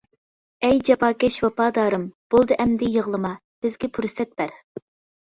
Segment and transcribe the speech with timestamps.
[0.69, 4.61] ئەي جاپاكەش ۋاپادارىم، بولدى ئەمدى يىغلىما، بىزگە پۇرسەت بەر!